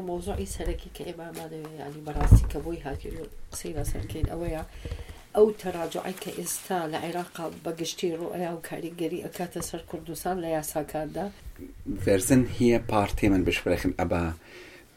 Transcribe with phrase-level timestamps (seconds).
[0.00, 4.66] موضوع سرکی که ایبا ما دوی یعنی براستی که بوی هاتی رو سیرا سرکی اویا
[5.36, 10.62] أو تراجعی که إستا لعراق بگشتی رو ایا و کاری گری اکات سر کردوسان لیا
[10.62, 11.30] ساکان دا.
[12.06, 14.32] ورزن هی پارتی من بشبرخن ابا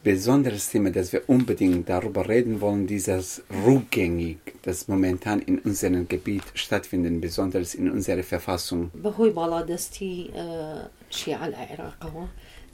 [0.05, 4.89] بزون درستی مدز و اون بدین در رو بریدن ولن دیز از رو گنگی دز
[4.89, 6.87] مومنتان این انزرن گبیت شتت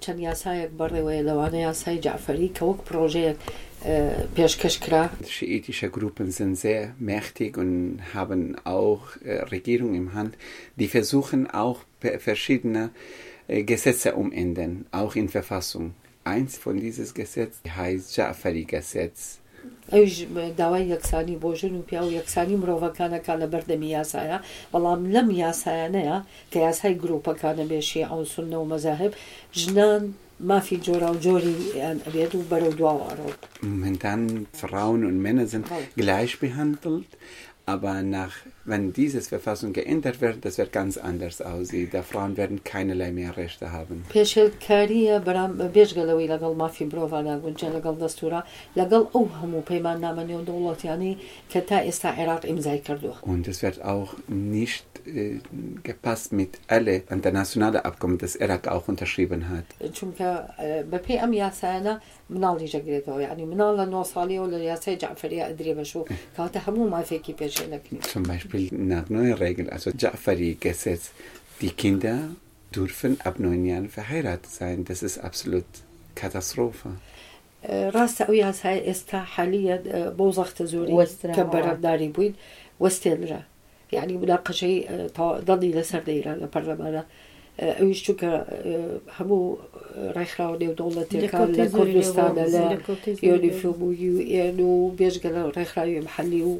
[0.03, 3.39] چەند یاسایەک بەڕێوەیە لەوانە یاسای جعفەری کە وەک پرۆژەیەک
[4.37, 10.33] پێشکەش کرا Schiitische Gruppen sind sehr mächtig und haben auch äh, Regierung im Hand.
[10.81, 12.91] Die versuchen auch per- verschiedene
[13.49, 15.95] äh, Gesetze umändern, auch in Verfassung.
[16.25, 19.39] Eins von dieses Gesetz heißt Ja'fari-Gesetz.
[19.94, 20.14] ئەوش
[20.60, 24.38] داوای یەکسانی بۆ ژن و پیا و یەکسانی مرۆڤەکانەکان لە بەردەمی یاسایە
[24.74, 26.18] بەڵام لەم یاسایانەیە
[26.52, 29.12] کە یاسای گرروپەکانە بێشی ئەو سنە و مەزاهب
[29.60, 30.04] ژنان
[30.50, 31.58] مافی جۆرا و جۆری
[32.06, 33.30] ئەبێت و بەرەو دواوەڕۆ
[35.10, 35.76] und Männer sind Oh.
[35.96, 37.12] gleich behandelt,
[37.66, 38.36] aber nach,
[38.69, 41.89] wenn diese Verfassung geändert wird, das wird ganz anders aussehen.
[41.91, 44.05] Da Frauen werden keinerlei mehr Rechte haben.
[44.15, 48.41] پێشێلکاریە بەرام بێژگەلەوەی لەگەڵ مافی مرۆڤانە گونجە لەگەڵ دەستورە
[48.79, 51.13] لەگەڵ ئەو هەموو پەیمان نامەنی و دەوڵەتیانی
[51.53, 55.41] کە تا ئێستا عێراق ئیمزای کردووە Und es wird auch nicht äh,
[55.83, 59.67] gepasst mit alle internationale Abkommen, das Irak auch unterschrieben hat.
[59.97, 60.29] چونکە
[60.93, 61.95] بەپی ئەم یاسایانە
[62.33, 66.05] مناڵی ژەگرێتەوە ینی مناڵ لە نۆ ساڵیەوە لە یاسای جعفریا ئەدرێ بەش و
[66.37, 68.05] کاتە هەموو مافێکی پێشێنەکرێت
[68.54, 71.12] Zum Beispiel nach neuen Regeln, also Ja'fari-Gesetz,
[71.62, 72.30] die Kinder
[72.76, 74.86] dürfen ab neun Jahren verheiratet sein.
[74.86, 75.66] Das ist absolut
[76.16, 76.90] Katastrophe.
[77.96, 79.78] ڕاستە ئەو یاسای ئێستا حالیە
[80.18, 80.94] بۆ زەختە زۆری.
[81.36, 82.36] کە بەرەداری بووین
[82.84, 83.42] وەستێنرا
[83.92, 84.78] یعنی مناقەشەی
[85.48, 87.04] دڵی لەسەر دەیرا لە پەرلەمانە
[87.80, 88.32] ئەویش چووکە
[89.18, 89.58] هەموو
[90.16, 92.64] ڕێکخراوە نێو دەوڵەتەکان لە کوردستانە لە
[93.30, 96.54] یۆنیفۆم و یUN و بێژگە لە ڕێکخراوی محلی و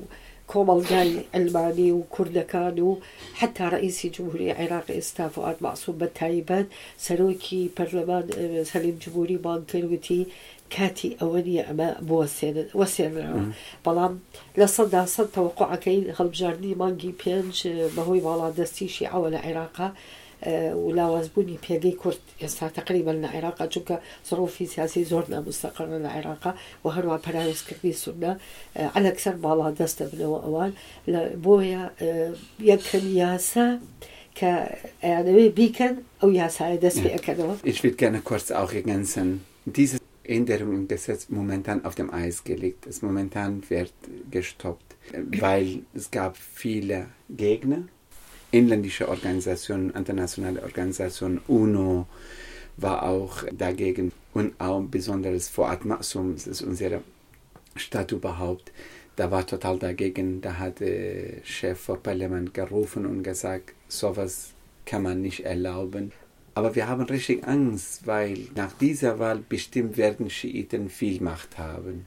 [0.52, 2.90] کۆمەڵگای ئەلمانی و کوردەکان و
[3.40, 6.68] حتا ڕئیسی جمهوری عێراق ئێستا فعاد معسووم بە تایبەت
[7.06, 8.26] سەرۆکی پەرلەمان
[8.72, 10.22] سەلیم جمهوری بانکردوتی
[10.76, 11.90] کاتی ئەوە نیە ئەمە
[12.80, 13.44] وەسێنراوە
[13.86, 14.14] بەڵام
[14.60, 17.56] لە سەدا سەد تەوقعەکەی هەڵبژاردننی مانگی پێنج
[17.96, 19.88] بەهۆی باڵادەستیشی ئەوە لە عێراقا
[20.44, 22.18] آه، ولا وزبوني بيجي كرد.
[22.42, 23.70] يسعى تقريبا العراق.
[23.70, 24.00] چونك
[24.30, 26.56] ظروف سياسي زورنا مستقرة العراق.
[26.84, 28.38] وهروا برايس كردي سنة
[28.78, 30.74] آه، على كسر بالا دست من أوان.
[31.08, 33.80] بويا آه، يكن ياسا
[34.36, 34.44] ك
[35.04, 36.76] يعني بيكن أو ياسا.
[36.76, 39.28] دست بيكن Ich würde gerne kurz auch ergänzen.
[39.66, 43.04] Diese Änderung im Gesetz momentan auf dem Eis gelegt ist.
[43.04, 43.94] Momentan wird
[44.32, 44.90] gestoppt,
[45.44, 47.82] weil es gab viele Gegner.
[48.54, 52.08] Inländische Organisationen, internationale Organisationen, UNO
[52.78, 57.02] war auch dagegen und auch besonders Fuad Masum, das ist unsere
[57.76, 58.72] Stadt überhaupt,
[59.16, 60.42] da war total dagegen.
[60.42, 64.52] Da hat der Chef vom Parlament gerufen und gesagt, sowas
[64.86, 66.12] kann man nicht erlauben.
[66.56, 72.06] Aber wir haben richtig Angst, weil nach dieser Wahl bestimmt werden Schiiten viel Macht haben.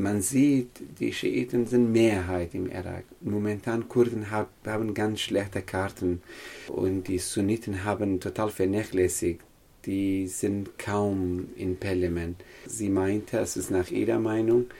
[0.00, 3.04] Man sieht, die Schiiten sind Mehrheit im Irak.
[3.20, 6.22] Momentan Kurden hab, haben ganz schlechte Karten
[6.68, 9.42] und die Sunniten haben total vernachlässigt.
[9.84, 12.42] Die sind kaum im Parlament.
[12.66, 14.70] Sie meinte, es ist nach ihrer Meinung,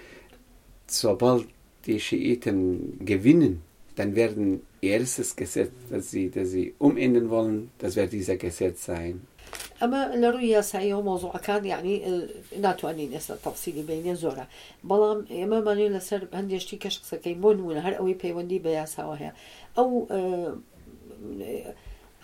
[0.87, 1.47] sobald
[1.85, 3.61] die Schiiten gewinnen,
[3.97, 9.21] dann werden erstes Gesetz, das sie, das sie umändern wollen, das wird dieser Gesetz sein.
[9.81, 11.95] ئەمە لە ڕووی یاساییەوە مۆزوعەکان یعنی
[12.65, 14.45] ناتوانین ئێستا تەفسیلی بینێ زۆرە.
[14.89, 19.33] بەڵام ئێمەمانێ لەسەر هەندێشتی کەش قسەکەی بۆ نمونە هەر ئەوەی پەیوەندی بە یاساوە هەیە.
[19.77, 19.91] ئەو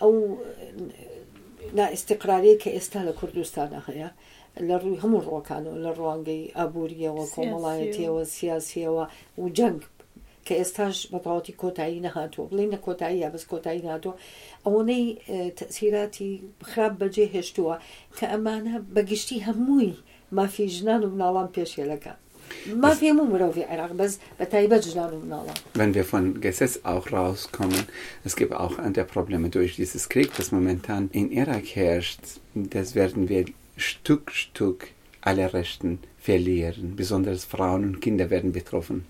[0.01, 0.13] ئەو
[1.77, 4.09] نائستقرارەیە کە ئێستا لە کوردستانە هەیە
[4.67, 9.05] لە ڕووی هەموو ڕۆکانەوە لە ڕوانگەی ئابوووریەوە کۆمەڵایەتیەوە سیاسیەوە
[9.41, 9.81] و جەنگ
[10.46, 14.12] کە ئێستاش بەتەواتی کۆتایی نەهاتوە بڵێن نە کۆتایی یا بەس کۆتایی ناتۆ
[14.66, 15.06] ئەوەی
[15.58, 16.30] تەسیراتی
[16.70, 17.76] خراپ بەجێ هێشتووە
[18.16, 19.94] کە ئەمانە بەگشتی هەمووی
[20.36, 22.14] مافی ژنان و مناڵان پێشێلەکە
[22.82, 27.06] مافی هەموو مرۆڤی عێراق بەس بە تایبەت ژنان و مناڵان Wenn wir von Gesetz auch
[27.16, 27.84] rauskommen,
[28.28, 32.22] es gibt auch andere Probleme durch dieses Krieg, das momentan in Irak herrscht.
[32.76, 33.44] Das werden wir
[33.88, 34.80] Stück Stück
[35.27, 36.95] alle Rechten verlieren.
[36.95, 39.05] Besonders Frauen und Kinder werden betroffen.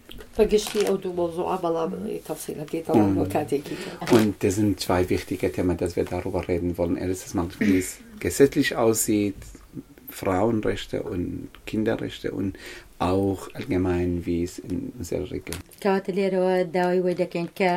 [4.12, 4.18] Mhm.
[4.18, 6.98] Und das sind zwei wichtige Themen, dass wir darüber reden wollen.
[6.98, 9.36] Erstens wie es gesetzlich aussieht,
[10.20, 12.52] Frauenrechte und Kinderrechte und
[13.00, 15.60] auch allgemein, wie es in unserer Region.
[15.84, 17.72] کەواتە لێرەوە داوای وە دەکەین کە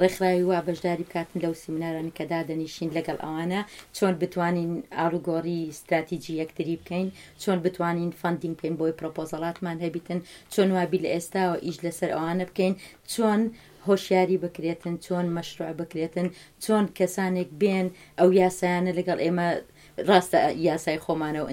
[0.00, 3.60] ڕێکخراوی وا بەشداری بکاتن لەو سیمینارانی کە دادەنیشین لەگەڵ ئەوانە
[3.96, 7.08] چۆن بتوانین ئاڵوگۆڕی استراتیجی یەکتری بکەین
[7.42, 10.18] چۆن بتوانین فندینگ پێین بۆی پرۆپۆزەڵاتمان هەبیتن
[10.52, 12.74] چۆن وابی لە ئێستاوە ئیش لەسەر ئەوانە بکەین
[13.12, 13.40] چۆن
[13.88, 16.26] هۆشیاری بکرێتن چۆن مەشروع بکرێتن
[16.64, 17.86] چۆن کەسانێک بێن
[18.18, 19.48] ئەو یاسایانە لەگەڵ ئێمە
[19.97, 21.47] ڕاستە یاسای خۆمانە و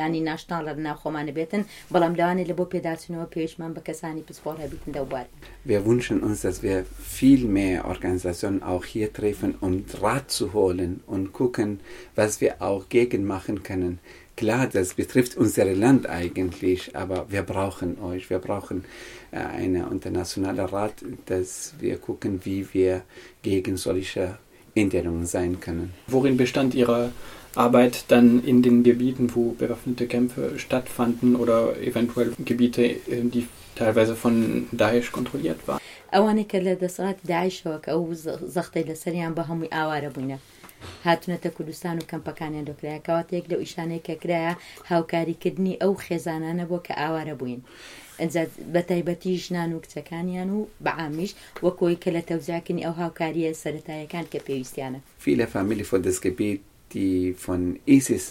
[0.00, 4.56] ینی ناشتان لە ناو خۆمانە بێتن بەڵام لەوانێت لە بۆ پێداچنەوە پێشمان بە کەسانی پسپۆر
[4.64, 5.26] هەبیتن دەوبار.
[5.66, 6.78] Wir wünschen uns, dass wir
[7.18, 11.70] viel mehr Organisationen auch hier treffen, um Rat zu holen und gucken,
[12.16, 13.94] was wir auch gegen machen können.
[14.36, 18.30] Klar, das betrifft unser Land eigentlich, aber wir brauchen euch.
[18.30, 18.84] Wir brauchen
[19.30, 20.96] äh, einen internationalen Rat,
[21.26, 23.02] dass wir gucken, wie wir
[23.42, 24.24] gegen solche
[24.74, 25.92] Änderungen sein können.
[26.08, 27.12] Worin bestand Ihre
[27.54, 33.46] Arbeit dann in den Gebieten, wo bewaffnete Kämpfe stattfanden oder eventuell Gebiete, äh, die
[33.76, 35.80] teilweise von Daesh kontrolliert waren?
[36.14, 38.04] ئەوانێک کە لە دەسەڵات داعشەوە کە ئەو
[38.54, 38.94] زەختەی لە
[41.03, 44.53] سەریان بە هەمووی ئاوارە بووینە هاتونەتە کوردستان و کەمپەکانیان دۆکرایکەواتێک لە ئیشانەیە کە کرایە
[44.91, 47.61] هاوکاریکردنی ئەو خێزانانە بۆ کە ئاوارە بووین
[48.73, 51.31] بە تایبەتی ژنان و کچەکانیان و بەعامیش
[51.63, 56.61] وەکۆی کە لە تەوزاکنی ئەو هاوکاریە سەتایەکان کە پێویستیانە Viele Familien von das Gebiet,
[56.93, 58.25] die von ISIS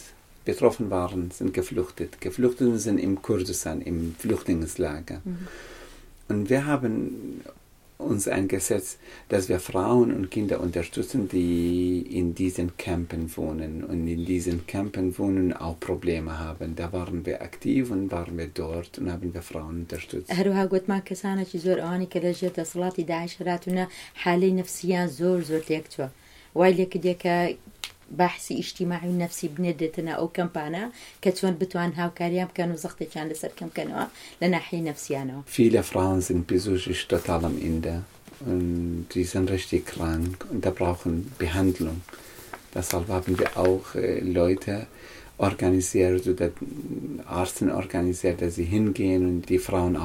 [0.45, 2.21] betroffen waren, sind geflüchtet.
[2.21, 5.21] Geflüchtet sind im Kurdistan, im Flüchtlingslager.
[5.25, 5.49] Mhm.
[6.29, 6.95] Und wir haben
[7.98, 14.26] uns eingesetzt, dass wir Frauen und Kinder unterstützen, die in diesen Campen wohnen und in
[14.26, 16.76] diesen Campen wohnen auch Probleme haben.
[16.76, 20.30] Da waren wir aktiv und waren wir dort und haben wir Frauen unterstützt.
[20.32, 23.86] هەروها گوتمان کەسانێکی زۆر ئەوانی کە لەژێت دەسەڵاتی داعشراتونە
[24.24, 26.08] حالەی نفسیان زۆر زۆر تێکچوە
[26.56, 27.36] وای لێکە دێکە
[28.17, 30.91] باحثی اجتماعی نفسی بنده تنا أو کمپانا
[31.23, 34.07] که چون بتوان هاو کاریم کنو زختی چان لسر کم کنو
[34.43, 38.03] لناحی نفسیانو فیل فرانس این پیزوشش تو تالم اینده
[39.11, 42.01] دی سن رشتی کران دا براخن بهندلون.
[42.73, 44.87] دا سالوابن بی أوخ لویتا
[45.39, 46.51] organisiert oder
[47.27, 49.97] Arzten organisiert, dass sie hingehen und die Frauen.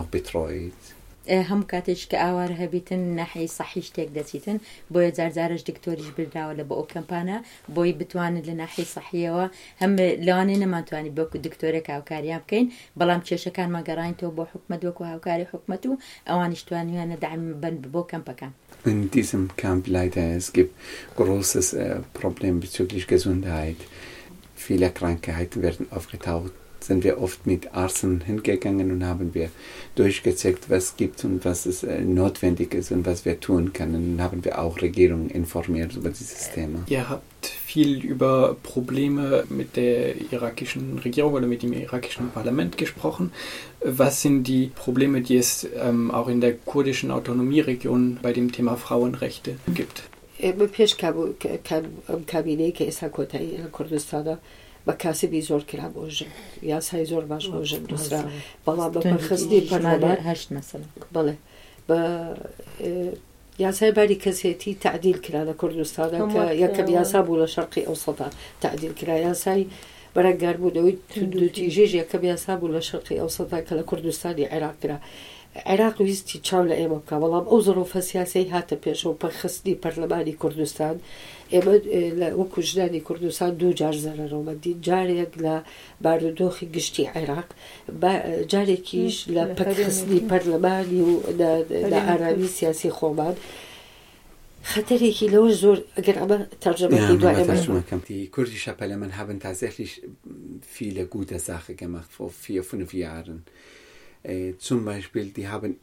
[1.28, 4.58] هەم کاتێک کە ئاوارە هەبیتن نەحی سەحی شتێک دەچیتن
[4.94, 7.38] بۆیە جارجارش دکتۆریش برداوە لە بە ئەو کەمپانە
[7.76, 9.46] بۆی بتوانن لە ناحی سەحیەوە
[9.82, 9.92] هەم
[10.28, 12.68] لەوانێ نەماتوانی بۆکو دکتۆرێک هاوکاریان بکەین
[13.00, 15.94] بەڵام کێشەکان مەگەڕینەوە بۆ حکومت وەکو هاوکاری حکومت و
[16.30, 18.52] ئەوانیشتوانیانە دایم بن بۆ کەمپەکان.
[18.92, 20.74] In diesem Camp leider es gibt
[21.20, 23.80] großes äh, Problem bezüglich Gesundheit.
[24.66, 29.51] Viele Krankheiten werden aufgetaucht sind wir oft mit Ärzten hingegangen und haben wir
[29.95, 34.13] durchgecheckt, was gibt und was es äh, notwendig ist und was wir tun können.
[34.13, 36.79] Und haben wir auch Regierungen informiert über dieses Thema.
[36.89, 43.33] Ihr habt viel über Probleme mit der irakischen Regierung oder mit dem irakischen Parlament gesprochen.
[43.85, 48.77] Was sind die Probleme, die es ähm, auch in der kurdischen Autonomieregion bei dem Thema
[48.77, 50.03] Frauenrechte gibt?
[50.79, 50.93] پێش
[52.33, 54.35] کابینەی کە ئێستا کۆتایی لە کوردستانە
[54.88, 56.32] بە کاسبی زۆر کرا بۆ ژن.
[56.72, 57.84] یاسای زۆر باش بۆ ژن.
[57.92, 58.22] دوسرا
[58.66, 60.48] بەڵام بە پەرخستی پەرهشت
[61.16, 61.36] بڵێ.
[61.88, 62.00] بە
[63.60, 68.28] یاسای باری کەسێتی تعدیل کرا لە کوردستانە کە یەکەم یاسا بوو لە شەرقی ئەو سەدا
[68.64, 69.16] تعدیل کرا.
[69.28, 69.66] یاسای
[70.16, 70.96] بەرەگاربوونەوەی
[71.34, 74.98] دوتیژێژ یەکەم یاسا بوو لە شەرقی ئەو سەدا کە لە کوردستانی عێراق کرا.
[75.56, 77.16] عێراق ویستی چاو لە ئێمە بکە.
[77.24, 80.96] بەڵام ئەو زۆرۆفە سیاسی هاتە پێشەوە پەرخستی پەرلەمانی کوردستان.
[81.54, 81.76] ئێمە
[82.40, 85.56] وەکو ژدانی کوردستان دوو جار زەرەرەوەمە دی جارێک لە
[86.04, 87.50] بارودۆخی گشتی عێراق
[88.52, 91.12] جارێکیش لە پەرخستنی پەرلەمانی و
[91.92, 93.36] لە ئارامی سیاسی خۆمان.
[94.72, 97.36] خەتەرێکی لەوە زۆر ئەگەر ئەمە تەرجەمەی دوای
[98.08, 99.92] Die kurdische Parlament haben tatsächlich
[100.76, 103.40] viele gute Sachen gemacht vor vier, fünf Jahren.
[104.24, 105.78] Äh, zum Beispiel, die haben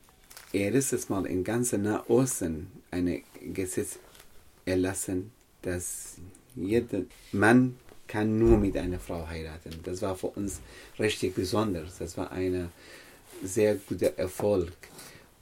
[0.53, 3.23] erstes Mal in ganz Nahosten ein
[3.55, 3.99] Gesetz
[4.65, 5.31] erlassen,
[5.63, 6.17] dass
[6.57, 7.77] jeder Mann
[8.09, 9.79] kann nur mit einer Frau heiraten.
[9.85, 10.61] Das war für uns
[10.99, 11.99] richtig besonders.
[11.99, 12.71] Das war ein
[13.43, 14.73] sehr guter Erfolg.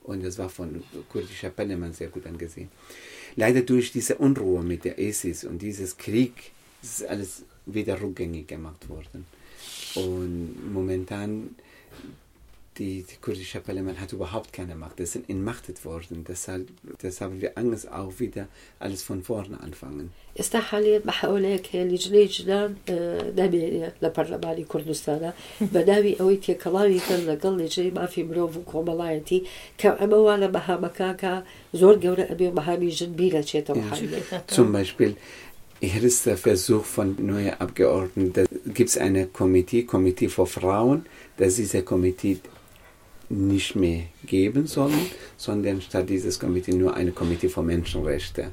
[0.02, 2.68] Und das war von kurdischer Parlament sehr gut angesehen.
[3.36, 6.50] Leider durch diese Unruhe mit der ISIS und dieses Krieg
[6.82, 9.26] ist alles wieder rückgängig gemacht worden.
[9.94, 11.54] Und momentan
[12.77, 14.99] die, die kurdische Parlament hat überhaupt keine Macht.
[14.99, 16.25] Das sind entmachtet worden.
[16.27, 16.67] Deshalb,
[17.01, 18.47] deshalb haben wir Angst, auch wieder
[18.79, 20.09] alles von vorne anfangen.
[20.39, 22.69] ئێستا حالێ بەحولەیەک هەیە لیجلەی جدان
[23.37, 25.31] نامێنێ لە پەرلەمانی کوردستانە
[25.73, 29.39] بە ناوی ئەوەی تێکەڵاوی کرد لەگەڵ لێجێی مافی مرۆڤ و کۆمەڵایەتی
[29.79, 31.33] کە ئەمەوا لە بەهامەکاکە
[31.79, 33.83] زۆر گەورە ئەبێ بەهامی ژن بیرە چێتەوە
[34.57, 35.11] Zum Beispiel
[35.83, 38.31] erster Versuch von neuen Abgeordneten.
[38.35, 38.43] Da
[38.77, 41.05] gibt es eine Komitee, Komitee für Frauen,
[41.37, 42.37] dass diese Komitee
[43.28, 45.06] nicht mehr geben sollen,
[45.36, 48.50] sondern statt dieses Komitee nur eine Komitee für Menschenrechte.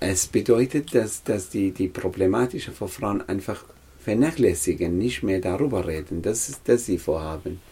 [0.00, 3.64] Es bedeutet, dass, dass die, die Problematische für Frauen einfach
[4.00, 6.22] vernachlässigen, nicht mehr darüber reden.
[6.22, 7.60] Das ist, das sie vorhaben.